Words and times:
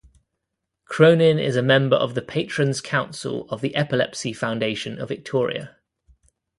Cronin 0.85 1.37
is 1.37 1.55
a 1.55 1.61
member 1.61 1.95
of 1.95 2.15
the 2.15 2.23
Patrons 2.23 2.81
Council 2.81 3.47
of 3.51 3.61
the 3.61 3.75
Epilepsy 3.75 4.33
Foundation 4.33 4.97
of 4.99 5.09
Victoria. 5.09 5.77